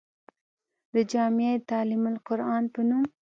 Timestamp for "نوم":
2.89-3.03